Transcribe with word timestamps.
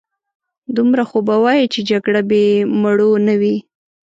دومره 0.75 1.03
خو 1.09 1.17
به 1.27 1.35
وايې 1.43 1.65
چې 1.73 1.79
جګړه 1.89 2.21
بې 2.29 2.45
مړو 2.81 3.11
نه 3.27 3.35
وي. 3.41 3.55